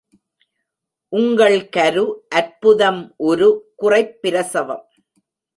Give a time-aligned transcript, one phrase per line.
[1.13, 2.05] உங்கள் கரு
[2.29, 3.01] அற்புதம்
[3.25, 3.49] உரு,
[3.77, 4.85] குறைப் பிரசவம்!